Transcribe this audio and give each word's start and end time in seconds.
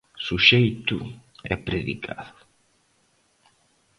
Suxeito 0.27 0.97
e 1.51 1.53
predicado. 1.67 2.39